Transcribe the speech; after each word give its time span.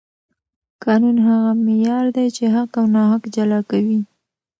قانون 0.83 1.17
هغه 1.27 1.51
معیار 1.65 2.05
دی 2.15 2.27
چې 2.35 2.43
حق 2.55 2.71
او 2.79 2.85
ناحق 2.95 3.23
جلا 3.35 3.59
کوي 3.71 3.99